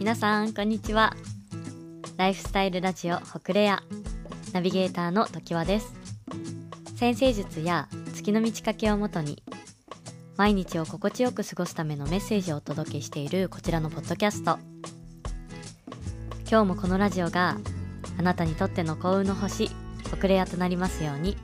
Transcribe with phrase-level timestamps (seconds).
[0.00, 1.14] 皆さんこんにちは。
[2.16, 3.82] ライフスタイルラジオホクレア
[4.54, 5.92] ナビゲーターの時和です。
[6.96, 9.42] 先生術や月の満ち欠けをもとに
[10.38, 14.58] 毎日を心地よく過ごすためのメッセージをお届けしているこちらのポッドキャスト。
[16.50, 17.58] 今日もこのラジオが
[18.18, 19.68] あなたにとっての幸運の星
[20.10, 21.36] ホクレアとなりますように。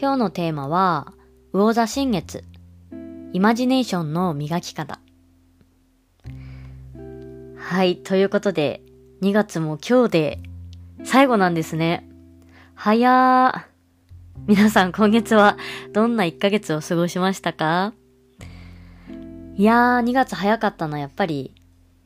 [0.00, 1.12] 今日のテーマは、
[1.52, 2.44] 魚座新月、
[3.32, 5.00] イマジネーションの磨き方。
[7.56, 8.80] はい、ということで、
[9.22, 10.38] 2月も今日で
[11.02, 12.08] 最後なんですね。
[12.76, 13.62] 早ー。
[14.46, 15.56] 皆さん今月は
[15.92, 17.92] どんな1ヶ月を過ごしましたか？
[19.56, 21.56] いやー、2月早かったのはやっぱり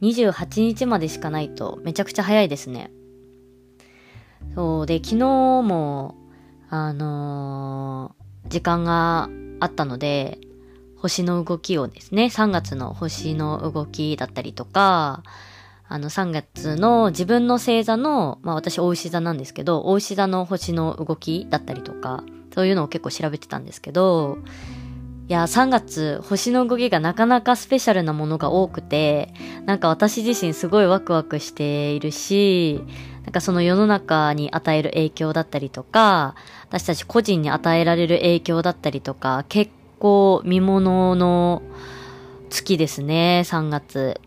[0.00, 2.90] 28日までしかないとめちゃくちゃ早いですね。
[4.54, 6.16] そうで、昨日も
[6.74, 9.28] あのー、時間が
[9.60, 10.38] あったので、
[10.96, 15.22] 星の動きをですね、3月の星の動きだったりとか、
[15.86, 24.38] あの3月の自分の星座の、まあ私大牛座なんですけど、大牛座の星の動きだったりとか、そういうのを結構調べてたんですけど、
[25.32, 29.32] いや、3月、星の動きがなかなかスペシャルなものが多くて、
[29.64, 32.84] なんか私自身すごいワクワクしているし、
[33.22, 36.34] なんかその世の中に与える影響だったりとか、
[36.68, 41.62] 私たち個人に与えられる影響だったりとか、結構見物の
[42.50, 44.20] 月ですね、3月。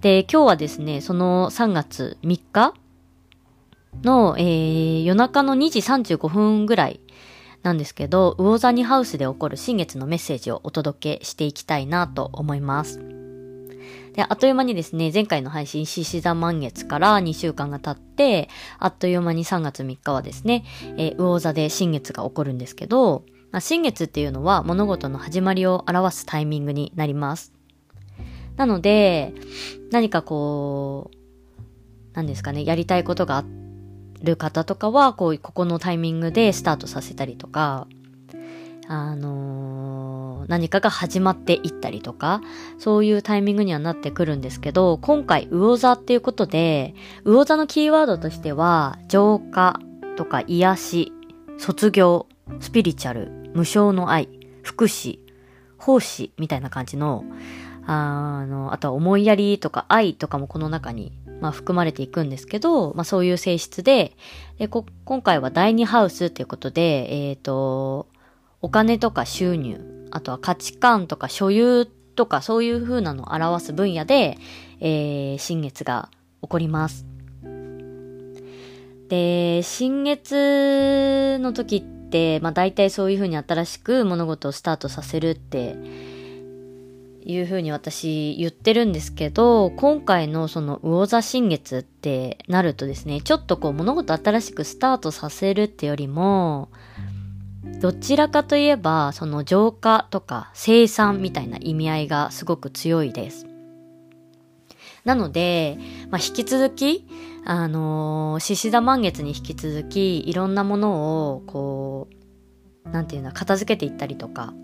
[0.00, 2.74] で、今日はですね、その3月3日
[4.02, 6.98] の、えー、夜中の2時35分ぐらい
[7.64, 12.98] なんですけど、魚座にハウスで起こる新月のメッセージをお届けしていきたいなと思います。
[14.12, 20.64] で、あっという間にですね、前回の配信、獅子座満月から2週間が経って、あっという間に3月3日はですね、
[20.98, 27.54] えー、魚座で新月が起こるんですけど、まあ、新月っていうのは物事の始まりを表すタイミングになります。
[28.56, 29.32] なので、
[29.90, 31.16] 何かこう、
[32.12, 33.63] 何ですかね、やりたいことがあって
[34.24, 37.86] る方とかは、こう、ここのタイミングでスタートさせたりとか、
[38.86, 42.42] あのー、何かが始まっていったりとか、
[42.78, 49.80] そういうタイミングにはなってくるんですけど、今回、魚座っていうことで、魚座のキーワードとしては、浄化
[50.16, 51.12] とか癒し、
[51.58, 52.26] 卒業、
[52.60, 54.28] スピリチュアル、無償の愛、
[54.62, 55.18] 福祉、
[55.78, 57.24] 奉仕みたいな感じの、
[57.86, 64.16] あの、あとは思いやりとか愛とかもこの中に、まあ、含まれていくんですけど、まあ、そういう性質で、
[64.58, 68.08] で今回は第二ハウスっていうことで、えっ、ー、と、
[68.62, 74.38] お金とか収入、あとは価値観とか所有とかそういう風なのを表す分野で、
[74.80, 76.08] えー、新月が
[76.42, 77.04] 起こります。
[79.08, 85.76] で、新月の時って、まあ大体そういう風に新しく物事をスタートさせるって
[87.24, 96.70] いう風に私言ってるんですけど、今回のその魚座新月ってなるとですね、ちょっとこう物事新しくスタートさせるってよりも、
[97.80, 103.46] どちらかといえば、その浄化とか生産みたいな意味合いがすごく強いです。
[105.04, 105.78] なので、
[106.10, 107.06] まあ、引き続き、
[107.44, 112.08] あの、獅子座満月に引き続き、いろんなものを、こ
[112.86, 114.54] う、なんていうの、片付けていったりとか、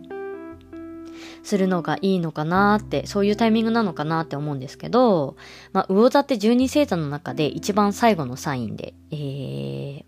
[1.42, 5.36] するのがいいのかなって、そういうタイミングなのかなって思うんですけど、
[5.72, 10.04] まあ、魚座って12星座の中で一番最後のサインで、えー、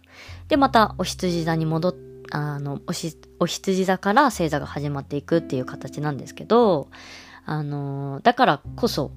[0.48, 1.94] で、またお羊座に戻っ、
[2.30, 6.88] あの、おし、お羊座から星座が始まっていくっていう形なんですけど、
[7.44, 9.12] あの、だからこそ、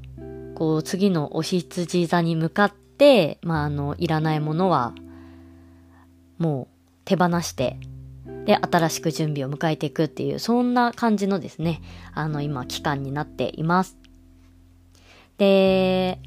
[0.56, 4.94] こう、次のお羊座に向かって、まあ、あの、いらないものは、
[6.38, 6.68] もう
[7.06, 7.78] 手放して、
[8.46, 11.82] で、新しく準備を迎えていくっていう、そんな感じのですね、
[12.14, 13.98] あの、今、期間になっています。
[15.38, 16.20] で、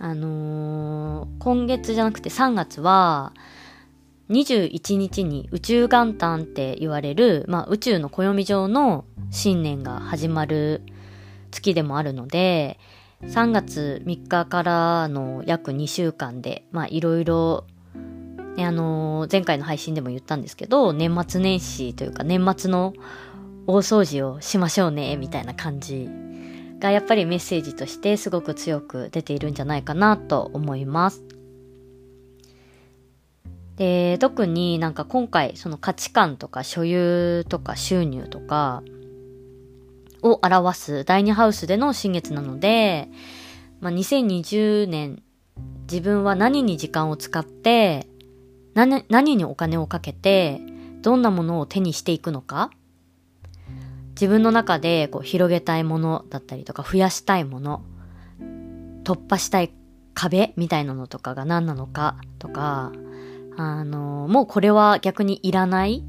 [0.00, 3.32] あのー、今月じゃなくて3月は、
[4.30, 10.82] 21日に宇宙元旦って言われる、まあ、宇宙の暦上の新年が始まる
[11.50, 12.78] 月でもあるので、
[13.22, 17.66] 3月3日からの約2週間で、まあ、いろいろ、
[18.56, 22.92] ね、あのー、前回の配信でも言ったんですけど、年末年始というか年末の
[23.66, 26.08] 大掃除をしましょうね、みたいな感じ
[26.78, 31.22] がやっぱりメッセージとしてすごく強く出ているんじゃないかなと思います。
[33.76, 38.82] で、特になんか今回その価値観とか所有とか収入とか
[40.22, 43.08] を表す第二ハウスでの新月なので、
[43.80, 45.22] まあ、2020年
[45.90, 48.06] 自分は何に時間を使って
[48.74, 50.60] 何、何にお金をかけて
[51.02, 52.70] どんなものを手にしていくのか。
[54.10, 57.82] 自分の中でこう広げたいものだったりとか増やしたいもの
[59.04, 59.72] 突破したい
[60.14, 62.92] 壁みたいなのとかが何なのかとか
[63.56, 66.04] あのもうこれは逆にいらない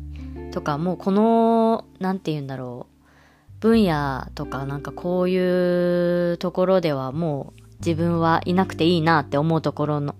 [0.51, 10.15] とかもうこの何て言うんだろう分野とかなんかこういうところではもう自分はいなくていいなって思うところの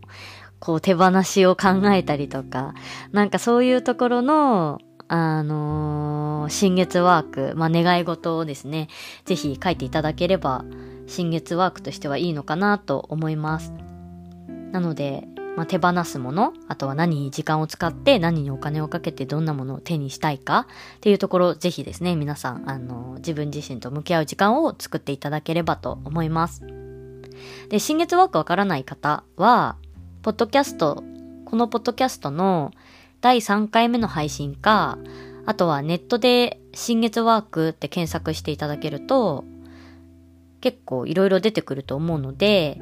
[0.63, 2.74] こう手放しを考えたりとか
[3.12, 4.80] なんかそういうところの
[5.10, 8.88] あのー、新月ワーク、まあ、願い事をですね、
[9.25, 10.65] ぜひ書いていただければ、
[11.06, 13.74] 新月ワークとしてはいいのかなと思います。
[14.71, 20.68] なので、まあ、手放すもの、あとは何に時間を使って何にお金をかけてどんなものを手にしたいか
[20.98, 26.65] っていうところ、ぜひですね、皆さん、あの、自分自身と向き合う時間を作っていただければと思います。
[27.69, 29.75] で、新月ワークわからない方は、
[30.24, 31.04] ポッドキャスト、
[31.44, 32.72] このポッドキャストの
[33.20, 34.98] 第3回目の配信か、
[35.46, 39.44] あとはネットで新月ワークって検索していただけると、
[40.62, 42.80] 結構いろいろ出てくると思うので、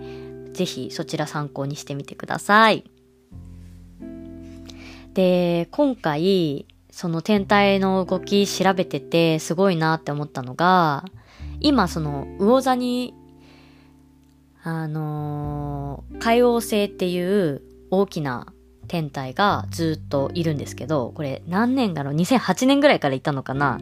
[0.54, 2.84] ぜひそちら参考にしてみてください。
[5.16, 11.06] で、今回、その天体の動き調べててすごいなって思ったのが、
[11.60, 13.16] 今その魚座に、
[14.62, 15.81] あのー、
[16.20, 18.54] 海王星っていう大きな
[18.88, 23.80] 天体がずっといるんですけど、これ何年だろう ?2008 年ぐらいからいたのかな？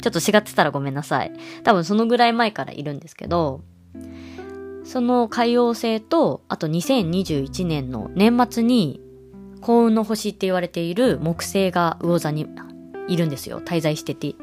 [0.00, 1.32] ちょっと違ってたらごめんなさい。
[1.64, 3.62] 多分そのぐらい前からいるんですけど、
[4.84, 9.00] その海王星と、あと2021年の年末に
[9.60, 12.46] 幸運の星って言われている木星が魚座に
[13.08, 13.60] いるんですよ。
[13.60, 14.34] 滞在してて、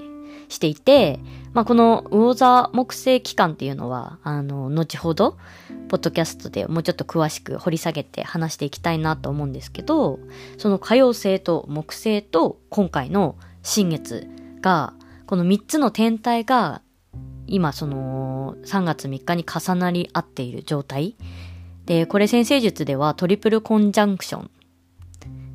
[0.49, 1.19] していて、
[1.53, 5.37] まあ、この魚座木星期間っていうのは、あの、後ほど、
[5.87, 10.19] ポッドキャストでもうちょっと詳しく掘り下げて話していきたいなと思うんですけど、
[10.57, 14.27] その火曜星と木星と今回の新月
[14.61, 14.93] が、
[15.25, 16.81] この3つの天体が
[17.47, 21.15] 今その3月3日に重なり合っている状態。
[21.85, 24.47] で、これ先生術ではトリプルコンジャンクションっ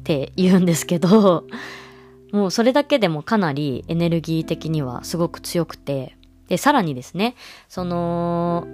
[0.04, 1.46] て言うんですけど、
[2.32, 6.16] もうそれだけでもかなりエネルギー的にはすごく強くて、
[6.48, 7.34] で、さらにですね、
[7.68, 8.66] その、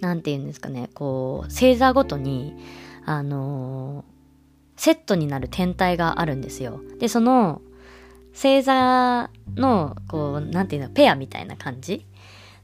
[0.00, 2.54] なんて言うんですかね、こう、星座ごとに、
[3.04, 6.80] あのー、セットになる天体があるんですよ。
[6.98, 7.62] で、その、
[8.32, 12.04] 星座の、こう、なんていうの、ペアみたいな感じ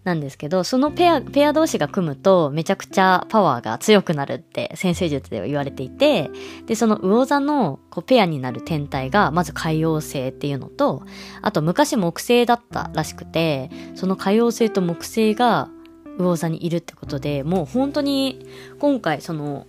[0.05, 6.31] なんですけど、そのペア、ペア同士が組むとめちゃくちゃパワーが強くなるって先生術では言われていて、
[6.67, 11.05] で、その魚座のこうペアになる天体が、まず海王星っていうのと、
[11.41, 15.71] あと昔木星だったらしくて、その海王星と木星が
[16.19, 18.47] 魚座にいるってことで、もう本当に
[18.79, 19.67] 今回その、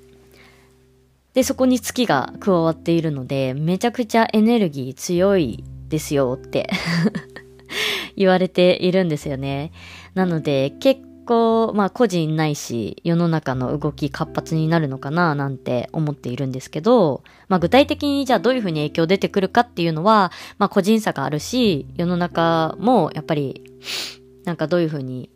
[1.34, 6.70] で、そこに月が加わっているので、めちゃくちゃエネルギー強いですよって
[8.18, 9.72] 言われているんですよね。
[10.14, 23.64] なので結構、まあ個人ないし世の中の動き活発になるのかななんて思っているんですけど、まあ具体的にじゃあどういうふうに影響出てくるかっていうのは、まあ個人差があるし、世の中もやっぱり
[24.46, 25.30] なんかどういうふうに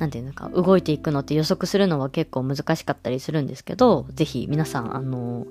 [0.00, 5.46] なんていうのか、動いていくのって予測するのは結構難しかったりするんですけど、ぜひ皆さん、あの、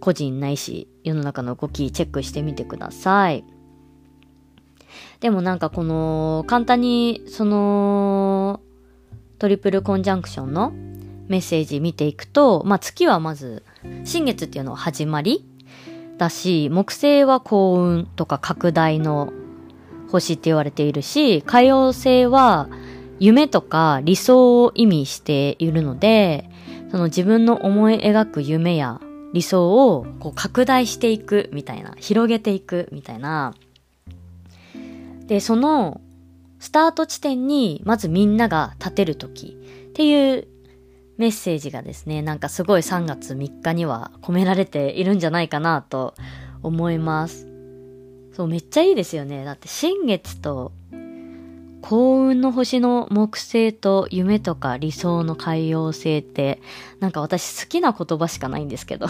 [0.00, 3.44] 個人ないし、世の中の動きチェックしてみてください。
[5.20, 8.60] でもなんかこの、簡単に、その、
[9.38, 10.72] トリプルコンジャンクションの
[11.28, 13.62] メッセージ見ていくと、まあ月はまず、
[14.04, 15.46] 新月っていうのは始まり
[16.18, 19.32] だし、木星は幸運とか拡大の
[20.10, 22.68] 星って言われているし、海洋星は
[23.18, 26.50] 夢とか理想を意味しているので、
[26.90, 29.00] その自分の思い描く夢や
[29.32, 33.54] 理想をこう拡大していくみたいな、広げていくみたいな。
[35.26, 36.00] で、その
[36.58, 39.56] スタート地点にまずみんなが立てるとき
[39.88, 40.48] っていう
[41.18, 46.14] メッセージがですね、なんかすごい3月3日には込められているんじゃないかなと
[46.62, 47.48] 思います。
[48.32, 49.44] そう、めっちゃいいですよね。
[49.44, 50.72] だって新月と
[51.88, 56.60] 幸運の星の木星と夢とか理想の海洋星って、
[56.98, 59.06] なんか私好きな言葉しかないんですけど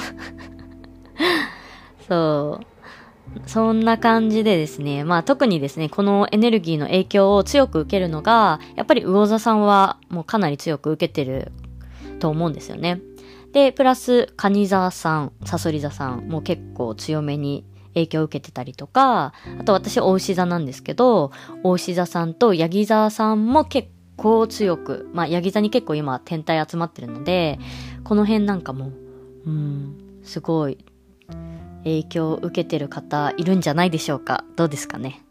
[2.07, 2.67] そう。
[3.47, 11.53] そんな感じでですね、まあ特にですね、このエネルギーの影響を強く受けるのが、やっぱり魚座さんはもうかなり強く受けてる
[12.21, 13.01] と思うんですよね。
[13.53, 17.65] で、プラス、カニ座さん、サソリ座さんも結構強めに
[17.97, 21.33] 影響を受けてたりとか、あと私、大牛座なんですけど、
[21.65, 27.59] 大牛座さんとヤギ座さんも結構強く、まあ、ヤギ座に結構今天体集まってるので、
[28.05, 28.91] この辺なんかも、
[29.47, 30.79] うん、すごい
[31.85, 34.45] 影響を受けてる方いるんじゃないでしょうか。
[34.57, 35.23] どうですかね。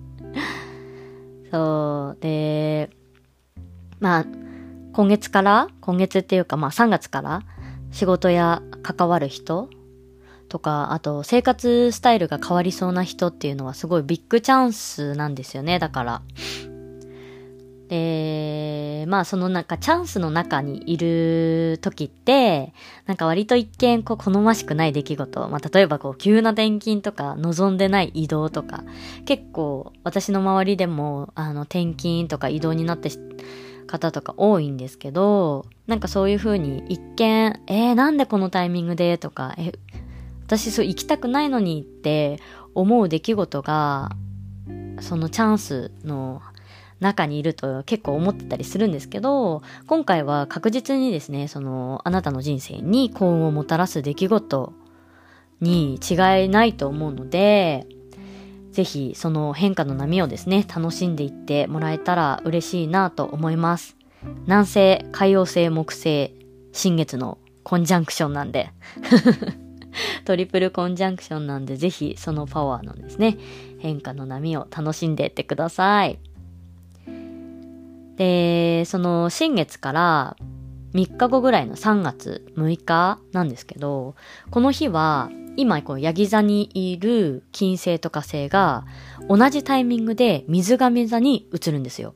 [1.52, 2.90] そう、で、
[4.00, 4.26] まあ、
[4.94, 7.42] 今月から、今月っていうかまあ3月から
[7.90, 9.68] 仕事や関わる人
[10.54, 16.22] とか、あと生活スタイルが変わりそうな人っていうのはすごいビッグチャンスなんですよね、だから。
[17.88, 22.72] で、まあそのなんかチャンスの中にいる時って、
[23.06, 28.84] なんか割と一見こう好ましくない出来事、まあ例えばこう急な転勤とか望んでない移動とか、
[29.24, 33.10] 結構私の周りでもあの転勤とか移動になって
[33.88, 39.18] 方とか多いんですけど、なんかそういう風に一見、えー、なんでこのタイミングで？
[39.18, 39.72] とか、え、
[40.46, 42.38] 私そう行きたくないのにって
[42.74, 44.10] 思う出来事が、
[45.00, 46.42] そのチャンスの
[47.00, 54.72] 中にいると結構思ってたりするんですけど、今回は確実にですね、そのあなたの人生に幸運をもたらす出来事
[55.60, 57.86] に違いないと思うので、
[58.70, 63.96] ぜひその変化の波をですね、楽しんでいってもらえたら嬉しいなと思います。
[64.46, 66.34] 南西、海洋星、木星、
[66.72, 68.70] 新月のコンジャンクションなんで
[70.24, 73.38] トリプルコンジャンクションなんで、ぜひそのパワーのですね、
[73.78, 76.18] 変化の波を楽しんでいってください。
[78.16, 80.36] で、その新月から
[80.94, 84.14] 3日後ぐらいの3月6日なんですけど、
[84.50, 88.84] この日は今こうヤギ座にいる金星と火星が
[89.28, 92.14] 同じタイミングで水亀座に移るんですよ。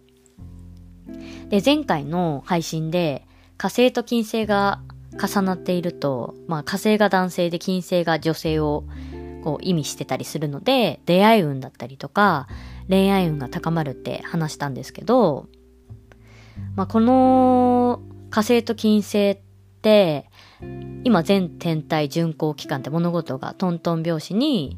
[1.49, 4.80] で、前回の配信で火星と金星が
[5.12, 8.85] 重なっていると、まあ火星が男性で金星が女性を
[9.43, 12.49] こう意味してたりするので、出会い運だったりとか、
[12.88, 15.47] 恋愛運が高まるって話したんですけど、
[16.77, 18.00] まあこの
[18.31, 19.38] 火星と金星っ
[19.83, 20.27] て、
[21.05, 24.77] 今全天体巡行期間って物事がトントン拍子に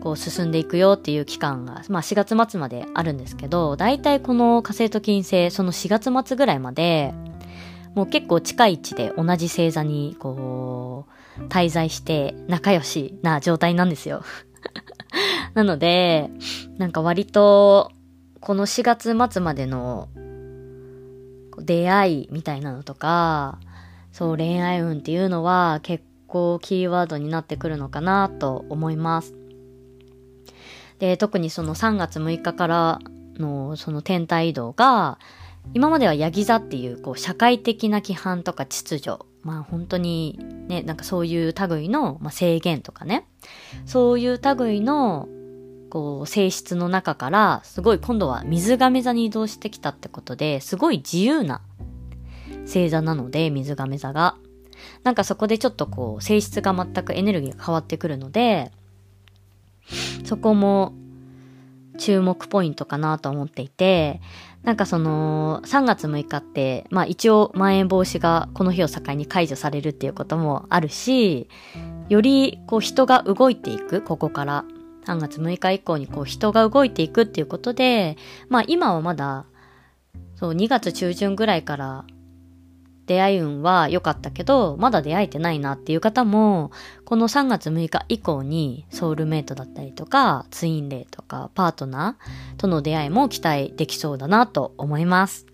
[0.00, 7.14] こう進んでいくよっていう期間が、まあ4月末まであるんですけど、大体この火星と金星、その4月末ぐらいまで、
[7.96, 11.06] もう結構近い位置で同じ星座にこ
[11.38, 14.22] う、滞在して仲良しな状態なんですよ。
[15.54, 16.30] なので、
[16.76, 17.90] なんか割と、
[18.40, 20.10] この4月末までの
[21.58, 23.58] 出会いみたいなのとか、
[24.12, 29.34] そう恋愛運っていうのは結構キーワードになってくるのかなと思います。
[30.98, 32.98] で、特にその3月6日から
[33.38, 35.18] のその天体移動が、
[35.74, 43.26] 今まではヤギ座っていうこう社会的な規範とか秩序、まあ本当にね、なんかそういう類の、まあ、制限とかね、
[43.84, 45.28] そういう類の
[45.90, 51.62] こう性質の中からすごい今度は水亀座に移動してきたってことですごい自由な
[52.66, 54.36] 星座なので、水亀座が。
[55.04, 58.72] なんかそこでちょっとこう、性質が全くエネルギーが変わってくるので、
[60.24, 60.92] そこも
[61.98, 64.20] 注目ポイントかなと思っていて、
[64.66, 71.48] なんかその、3月6日って、まあ一応、まん延防止がこの日を境に解除されるっていうこともあるし、
[72.08, 74.64] よりこう人が動いていく、ここから。
[75.06, 78.16] 3月6日以降にこう人が動いていくっていうことで、
[78.48, 79.46] まあ今はまだ、
[80.34, 82.04] そう、2月中旬ぐらいから
[83.06, 86.72] 出会い運は良かったけど、まだ出会えてないなっていう方も、
[87.04, 95.46] この3月6日以降にソウルメイトだったりとか、ツインレイとか、パートナーとの出会いも期待できそうだなと思います。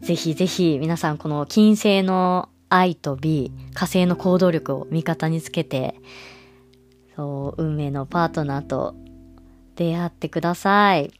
[0.00, 5.94] ぜひぜひ皆さんこの金星の愛と美、火星の行動力を味方につけて、
[7.16, 8.94] そう、運命のパートナーと
[9.76, 11.17] 出会ってください。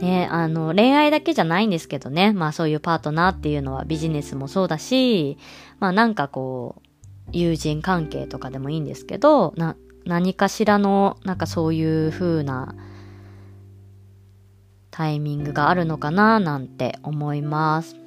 [0.00, 2.32] ね、あの、恋愛だけじゃないんですけどね。
[2.32, 5.38] まあそういうパートナーっていうのはビジネスもそうだし、
[5.78, 6.82] まあなんかこう、
[7.32, 12.74] 友人関係とかでもいいんですけど、な、何かしらの、なんかそういう風な
[14.90, 18.01] タイミングがあるのかななんて思います。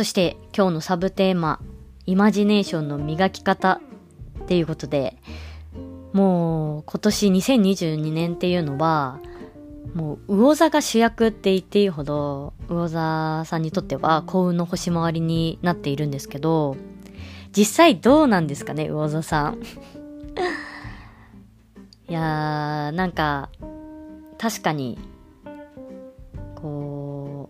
[0.00, 1.60] そして今日のサブテーマ、
[2.06, 3.82] イマジネーションの磨き方
[4.44, 5.18] っていうことで、
[6.14, 9.20] もう今年2022年っていうのは、
[9.92, 16.78] もう魚座が主役って言っていいほど魚座さんにとっては幸運の星回りになっているんですけど
[17.54, 19.60] 実際どうなんですかね魚座さん。
[22.08, 23.50] いやーなんか
[24.38, 24.98] 確かに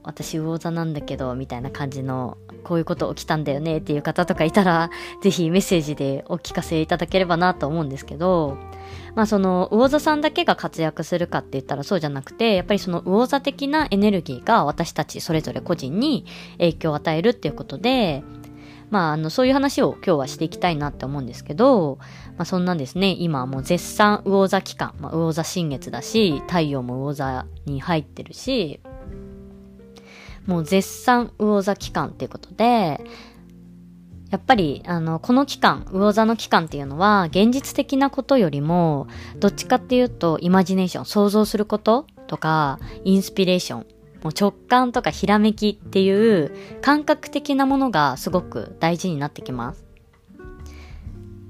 [0.03, 4.91] 私魚座なんだけどみたいな感じのこういうこと起きたんだよねっていう方とかいたら
[5.23, 8.57] ぜひメッセージでお聞かせいただければなと思うんですけど
[9.15, 16.27] まあその魚座さんだけが活躍するかって言ったらそうじゃなくて、やっぱりその魚座的なエネルギーが私たちそれぞれ個人に
[16.59, 18.23] 影響を与えるっていうことで、
[18.91, 21.99] まあ、あの、そういう話を今日はしていきたいなって思うんですけど、
[22.37, 28.81] まあ、そんなんですね、今はもう絶賛魚座期間、まあ、魚座新月だし、太陽も魚座に入ってるし、
[30.47, 33.01] もう絶賛魚座期間っていうことで、
[34.31, 39.09] やっぱり、あの、この期間、魚座の期間っていうのは、現実的なことよりも、
[39.41, 43.87] どっちかっていうと、イマジネーション、想像することとか、インスピレーション、
[44.23, 49.85] もう直感とかひらめきっていう感覚的なものがすごく大事になってきます。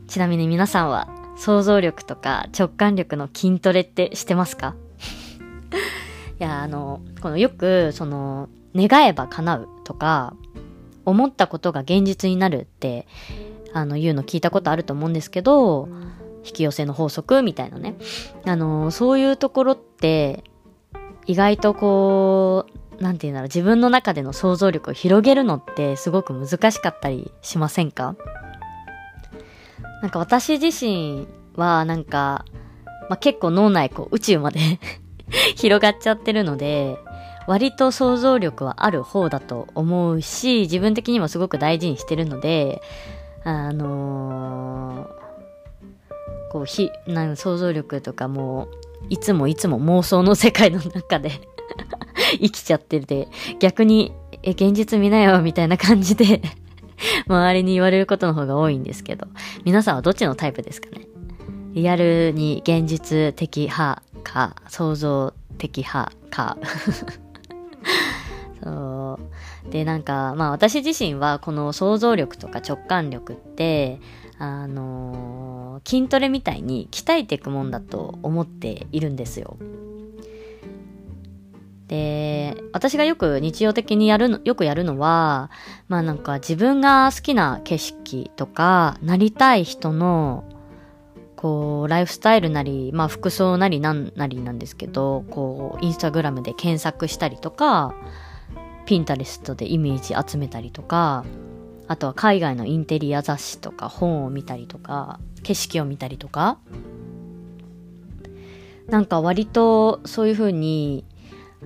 [0.07, 4.75] ちなみに皆さんは想像力とか直感力の筋トレってしてますか？
[6.39, 10.35] いや、あの、このよく、その、願えば叶うとか、
[11.05, 13.07] 思ったことが現実になるって、
[13.73, 15.89] あの、言うの聞いたことあると思うんですけど、
[16.45, 17.97] 引き寄せの法則みたいなね。
[18.47, 20.45] あの、そういうところって、
[21.27, 22.67] 意外とこ
[22.99, 28.15] う、なんて言うんだろう、自分の中での想像力を広げるのってすごく難しかったりしませんか？
[30.03, 32.45] なんか私自身はなんか、
[33.09, 34.61] まあ、結構脳内こう宇宙まで
[35.57, 36.99] 広がっちゃってるので、
[37.51, 42.81] 割と想像力はある方だと思うし、自分的にもすごく大事にしてるので、
[43.43, 48.69] あのー、こう、ひ、なん想像力とかも、
[49.09, 51.33] いつもいつも妄想の世界の中で
[52.39, 53.27] 生きちゃってて、
[53.59, 54.13] 逆に、
[54.45, 56.41] え、現実見なよ、みたいな感じで
[57.27, 59.27] 周りに言われることの方が多いんですけど、
[59.65, 61.09] 皆さんはどっちのタイプですかね？
[61.73, 66.57] リアルに現実的派か、想像的派か。
[68.63, 69.19] そ
[69.67, 69.71] う。
[69.71, 74.01] で、なんか、まあ私自身はこの想像力とか直感力って、
[74.39, 79.57] あのー、筋トレみたいに鍛えていくもんだと思っているんですよ。
[81.89, 85.51] で、私がよく日常的にやるの、よくやるのは、
[85.89, 90.45] まあなんか自分が好きな景色とか、なりたい人の、
[91.35, 97.95] こう、ライフスタイルなり、まあ服装なりなんなりなんですけど、こう、インスタグラムで検索したりとか、
[98.91, 101.25] ピンタレストでイメージ集めたりとか、
[101.87, 106.59] あとは海外のインテリア雑誌とか本を見たりとか、景色を見たりとか、
[108.89, 111.05] なんか割とそういう風に、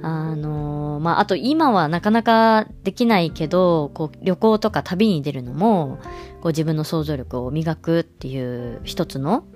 [0.03, 5.97] あのー、まあ、あと今はなかなかできないけど、こう旅行とか旅に出るのも、
[6.43, 9.47] こう自分の想像力を磨くっていう一つの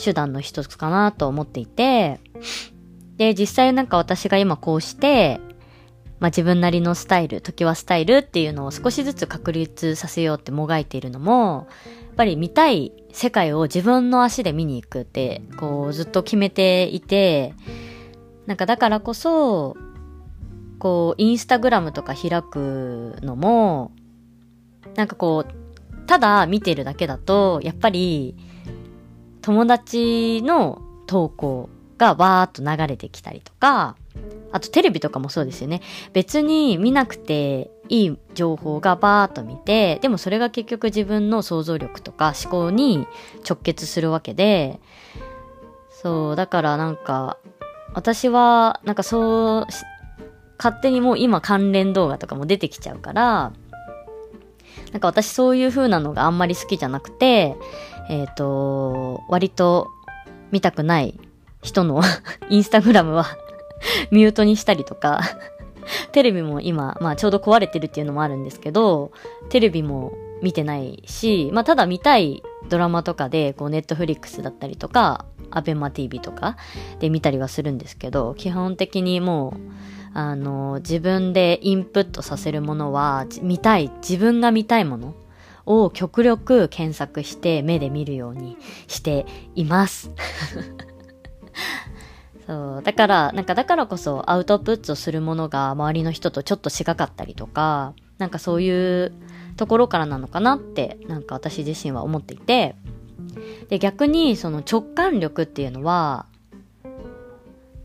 [0.00, 2.20] 手段の一つかなと思っていて、
[3.16, 5.40] で、実際なんか私が今こうして、
[6.18, 11.68] まあ、自分なりのスタイル、時はスタイルっていうのを少しずつ確立させようってもがいているのも、
[12.06, 17.54] やっぱり見たい世界を自分の足で見に行くって、こうずっと決めていて、
[18.46, 19.76] なんかだからこそ、
[20.78, 23.92] こう、インスタグラムとか開くのも、
[24.94, 28.36] なんかこう、ただ見てるだけだと、やっぱり、
[29.42, 33.96] 友達の投稿がわーっと流れてきたりとか、
[34.52, 35.82] あとテレビとかもそうですよね。
[36.12, 43.06] 別に見なくていい情報がバーっと見て、でもそれが結局自分の想像力とか思考に
[43.48, 44.80] 直結するわけで、
[45.90, 47.38] そう、だからなんか、
[47.94, 49.66] 私はなんかそう、
[50.58, 53.52] 勝手にもう今関連動画とかも出てきちゃうから、
[54.92, 57.56] なんか私そういう風なのがあんまり好きじゃなくて、
[58.08, 59.90] えっ、ー、と、割と
[60.52, 61.18] 見たくない
[61.62, 62.00] 人の
[62.48, 63.26] インスタグラムは
[64.10, 65.20] ミュートにしたりとか
[66.12, 69.12] テレビも今、まあちょうど壊れてるっていうのもあるんですけど、
[69.48, 76.56] テレビも見てないし、まあただ見たいドラマとかで、こうネットフリックスだったりとか、アベマ TV とか
[76.98, 79.60] で見たりはするんですけど、基本的にもう、
[80.14, 85.14] あの、自分でインプットさせるものは、見たい、自分が見たいもの
[85.66, 90.10] を極力検索して目で見るようにしています。
[92.46, 92.82] そう。
[92.82, 99.12] だから、なんかだからこそアウトプットするものが周りの人とちょっと違かったりとか、なんかそういう
[99.56, 102.76] ところからなのかなって、なんか私自身は思っていて、
[103.68, 106.26] で、逆にその直感力っていうのは、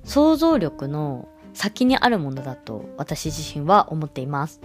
[0.04, 4.62] 想像力の先にあるものだと私自身は思っています。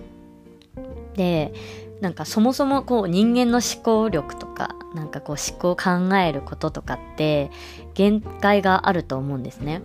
[1.14, 1.52] で、
[2.00, 7.50] なんかそもそもこう人間の思考力とか、なんかこう思考を考えることとかって
[7.94, 9.82] 限界があると思うんですね。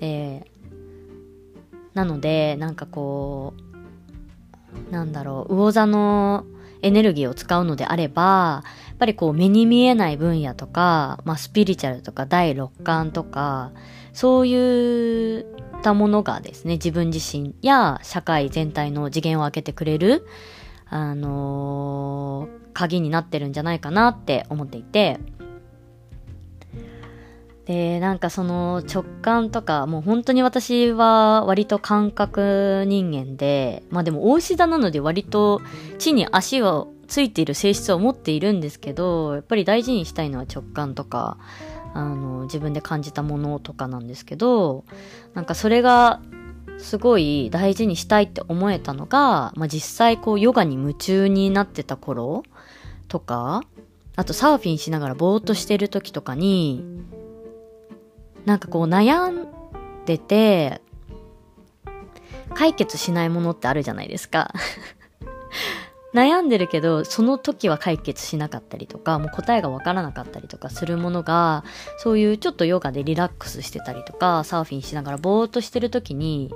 [0.00, 0.50] で、
[1.94, 3.54] なので、なんかこ
[4.90, 6.44] う、なんだろう、魚座の
[6.82, 13.70] エネルギーを使うのであれば、やっぱりこう目に見えない分野とか、まあスピリチュアルとか第六感とか、
[14.12, 15.44] そういっ
[15.82, 20.26] たものがですね、自分自身や社会全体の次元を開けてくれる、
[20.92, 25.18] あのー、鍵になってるんじゃないかなって思っていて、
[27.64, 35.62] で、なんかその直感とか、もう本当に私は割と感覚人間で、まあでも大志座なので割と
[35.98, 41.38] 地に足をついている性質を持っているんですけど、やっぱり大事にしたいのは直感とか、
[41.94, 44.84] あの、自分で感じたものとかなんですけど、
[45.32, 46.20] なんかそれが
[46.78, 52.42] すごい大事にしたいって思えたのが、まあ実際こうヨガに夢中になってた頃
[53.08, 53.62] とか、
[54.16, 56.84] あとサーフィンしながらぼーっとしてる時とかに、
[58.44, 59.46] なんかこう悩ん
[60.04, 60.82] でて、
[62.54, 64.52] 解決しないものってあるじゃないですか。
[66.14, 71.64] 悩んでるけど、その時は解決しなかったりとか、もう答えがわからなかったりとかするものが、
[71.98, 76.52] そういうちょっとヨガでリラックスしてたりとか、サーフィンしながらぼーっとしてる時に、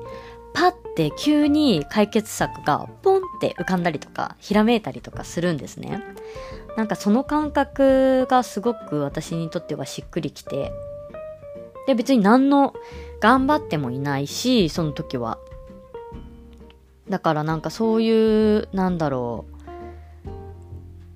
[0.52, 6.02] パッて急に解決策がポンって浮かんだりとか、ひらめいたりとかするんですね。
[6.76, 10.72] なんかその感覚がすごく私にとってはしっくりきて、
[11.86, 12.74] で、別に何の
[13.20, 15.38] 頑張ってもいないし、その時は。
[17.08, 19.56] だからなんかそういう、なんだろう。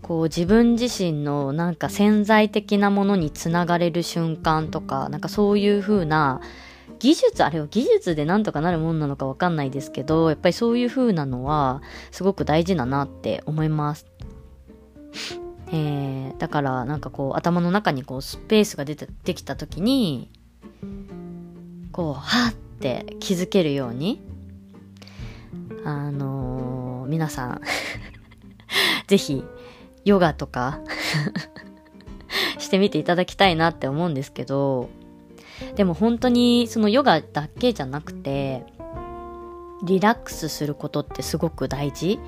[0.02, 6.40] こう自分自身のなんか潜在的なものにつながれる瞬間とか、なんかそういう風な
[6.98, 14.06] 技術、あれは技術でなんとかなるもんなのかわかんないですけど、やっぱりそういう風なのはすごく大事だなって思います。
[15.72, 20.28] えー、だからなんかこう頭の中にこうスペースが出てできた時に
[21.92, 24.20] こうはって気づけるように
[25.84, 27.60] あのー、皆さん
[29.06, 29.44] ぜひ
[30.04, 30.80] ヨガとか
[32.58, 34.88] してみていただきたいなって思うんですけど
[35.76, 38.64] でも本当にそのヨガだけじゃなくて
[39.82, 42.20] リラックスすることってすごく大事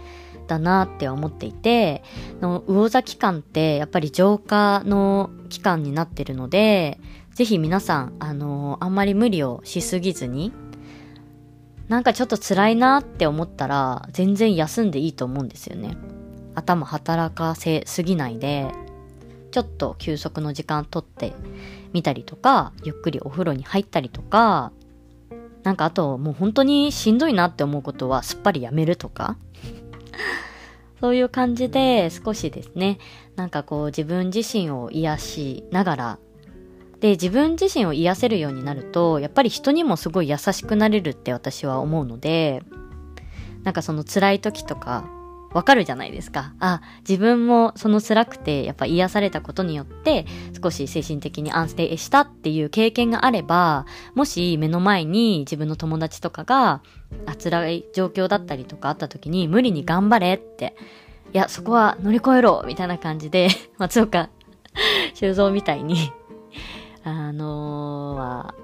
[0.47, 2.03] だなって思っていて、
[2.41, 6.99] の魚座期間ってやっぱり浄化の期間になってるので、
[7.35, 10.53] ぜひ皆さん、あのー、あんまり無理をしすぎずに、
[11.93, 15.95] なんかちょっと辛いなって思ったら、全然休んでいいと思うんですよね。
[16.55, 18.73] 頭働かせすぎないで、
[19.51, 21.35] ちょっと休息の時間とって
[21.93, 24.73] みたりとか、ゆっくりお風呂に入ったりとか、
[25.65, 29.37] なんかあともう本当にしんどいなって思うことはすっぱりやめるとか、
[30.99, 33.01] そういう感じで少しですね、
[33.37, 36.19] なんかこう自分自身を癒しながら
[37.03, 42.63] で、自分自身を癒せるようになると、やっぱり人にもすごい優しくなれるって私は思うので、
[43.65, 45.11] なんかその辛い時とか、
[45.53, 46.55] わかるじゃないですか。
[46.61, 50.27] あ、自分もその辛くて、やっぱ癒されたことによって、
[50.63, 53.85] 少し精神的に安定したっていう経験があれば、
[54.15, 56.83] もし目の前に自分の友達とかが、
[57.27, 60.77] あ、辛い状況だったりとかあった時に、無理に頑張れって、
[61.35, 64.31] いや、そこは乗り越えろみたいな感じで、松岡
[65.15, 66.13] 修造みたいに
[67.05, 68.55] あのー、は、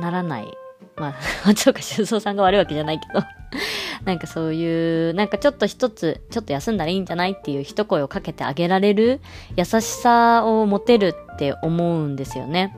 [0.00, 0.52] ならない。
[0.96, 1.14] まあ、
[1.46, 3.24] 松岡修造さんが悪いわけじゃないけど
[4.04, 9.20] なんかそういう、なんかちょっと一つ、ちょっと休んだらいいんじゃないっていう一声をかけてあげられる
[9.56, 12.76] 優しさを持てるって思うんですよね。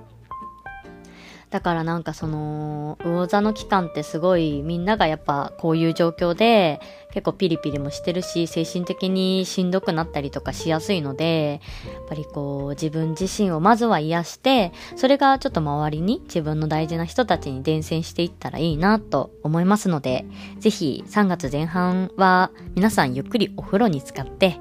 [1.54, 6.80] だからなんかその、魚座の期間ってすごいみんながやっぱこういう状況で
[7.12, 11.60] 結構ピリピリもしてるし、精神的にしんどくなったりとかしやすいので、
[11.94, 20.24] やっぱりこう自分自身をまずは癒して、それがちょっと周りに自分の大事な人たちに伝染していったらいいなと思いますので、
[20.58, 24.58] ぜひ3月前半は皆さんゆっくりお風呂に使って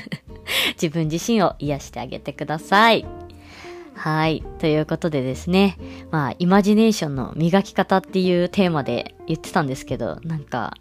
[0.80, 3.23] 自分自身を癒してあげてください。
[3.94, 4.42] はい。
[4.58, 5.78] ということでですね。
[6.10, 10.74] まあ、イマジネーションの磨き方っていうテーマで言ってたんですけど、なんか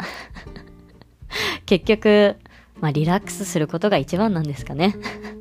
[1.65, 2.35] 結局、
[2.81, 4.95] まあ、リラックスすることが一番なんですかね。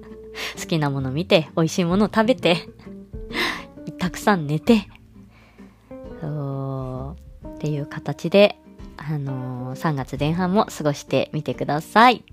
[0.61, 2.68] 好きなもの見て、美味しいもの食べて、
[3.98, 4.88] たくさん寝て、
[6.20, 8.58] そうっていう形で、
[8.96, 12.24] あのー、3月前半も過ごしてみてください。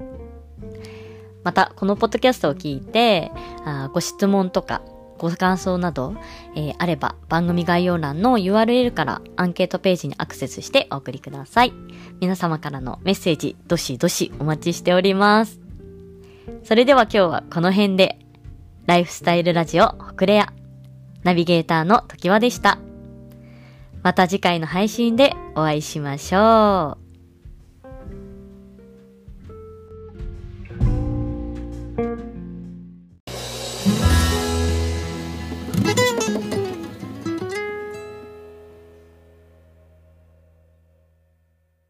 [1.43, 3.31] また、このポッドキャストを聞いて、
[3.65, 4.81] あご質問とか、
[5.19, 6.15] ご感想など、
[6.55, 11.73] えー、あれば番組概要欄の URL からアンケートページにアクセスしてお送りください。
[12.19, 15.59] 皆様からのメッセージ、どしどしお待ちしております。
[16.63, 18.17] それでは今日はこの辺で、
[18.85, 20.51] ライフスタイルラジオホクレア、
[21.23, 22.79] ナビゲーターの時和でした。
[24.01, 27.08] また次回の配信でお会いしましょう。